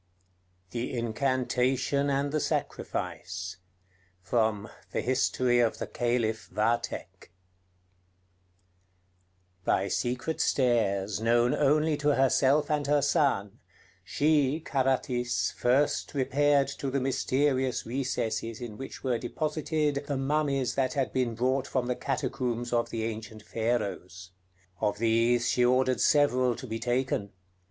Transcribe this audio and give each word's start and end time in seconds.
THE 0.71 0.97
INCANTATION 0.97 2.09
AND 2.09 2.31
THE 2.31 2.39
SACRIFICE 2.39 3.57
From 4.23 4.67
'The 4.89 5.01
History 5.01 5.59
of 5.59 5.77
the 5.77 5.85
Caliph 5.85 6.49
Vathek' 6.51 7.29
By 9.63 9.87
secret 9.89 10.41
stairs, 10.41 11.19
known 11.21 11.53
only 11.53 11.97
to 11.97 12.15
herself 12.15 12.71
and 12.71 12.87
her 12.87 13.03
son, 13.03 13.59
she 14.03 14.59
[Carathis] 14.59 15.53
first 15.55 16.15
repaired 16.15 16.69
to 16.79 16.89
the 16.89 16.99
mysterious 16.99 17.85
recesses 17.85 18.59
in 18.59 18.77
which 18.79 19.03
were 19.03 19.19
deposited 19.19 20.05
the 20.07 20.17
mummies 20.17 20.73
that 20.73 20.93
had 20.93 21.13
been 21.13 21.35
brought 21.35 21.67
from 21.67 21.85
the 21.85 21.95
catacombs 21.95 22.73
of 22.73 22.89
the 22.89 23.03
ancient 23.03 23.43
Pharaohs. 23.43 24.31
Of 24.79 24.97
these 24.97 25.47
she 25.49 25.63
ordered 25.63 26.01
several 26.01 26.55
to 26.55 26.65
be 26.65 26.79
taken. 26.79 27.33